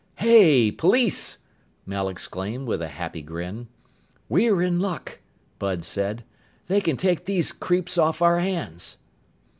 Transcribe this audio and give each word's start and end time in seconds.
"Hey! 0.15 0.71
Police!" 0.71 1.37
Mel 1.85 2.09
exclaimed 2.09 2.67
with 2.67 2.81
a 2.81 2.87
happy 2.87 3.21
grin. 3.21 3.67
"We're 4.29 4.63
in 4.63 4.79
luck," 4.79 5.19
Bud 5.59 5.85
said. 5.85 6.23
"They 6.65 6.81
can 6.81 6.97
take 6.97 7.25
these 7.25 7.51
creeps 7.51 7.99
off 7.99 8.19
our 8.19 8.39
hands." 8.39 8.97